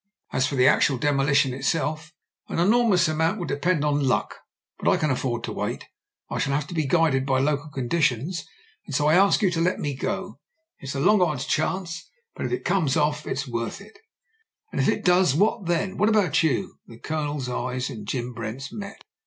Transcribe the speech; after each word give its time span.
As 0.33 0.47
for 0.47 0.55
the 0.55 0.65
actual 0.67 0.97
de 0.97 1.11
molition 1.13 1.53
itself, 1.53 2.11
an 2.47 2.57
enormous 2.57 3.07
amount 3.07 3.37
will 3.37 3.45
depend 3.45 3.85
on 3.85 3.99
luck; 4.03 4.35
but 4.79 4.89
I 4.89 4.97
can 4.97 5.11
afford 5.11 5.43
to 5.43 5.51
wait 5.51 5.89
I 6.27 6.39
shall 6.39 6.53
have 6.55 6.65
to 6.69 6.73
be 6.73 6.87
guided 6.87 7.23
by 7.23 7.39
local 7.39 7.69
conditions. 7.69 8.43
And 8.87 8.95
so 8.95 9.05
I 9.05 9.13
ask 9.13 9.43
you 9.43 9.51
to 9.51 9.61
let 9.61 9.77
me 9.79 9.95
go. 9.95 10.39
It's 10.79 10.95
a 10.95 10.99
long 10.99 11.21
odds 11.21 11.45
chance, 11.45 12.09
but 12.33 12.47
if 12.47 12.51
it 12.51 12.65
comes 12.65 12.97
off 12.97 13.27
it's 13.27 13.47
worth 13.47 13.79
it" 13.79 13.99
"And 14.71 14.81
if 14.81 14.87
it 14.89 15.05
does, 15.05 15.35
what 15.35 15.67
then? 15.67 15.97
What 15.97 16.09
about 16.09 16.41
you?" 16.41 16.79
The 16.87 16.95
O)loners 16.97 17.47
eyes 17.47 17.91
and 17.91 18.07
Jim 18.07 18.33
Brent's 18.33 18.73
met. 18.73 19.03